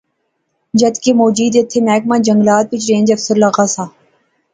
[0.79, 3.85] جد کہ مجید ایتھیں محکمہ جنگلات وچ رینج آفیسر لاغا سا